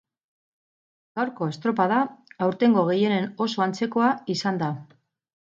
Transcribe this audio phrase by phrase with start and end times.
[1.19, 1.99] Gaurko estropada
[2.47, 4.73] aurtengo gehienen oso antzekoa izan da.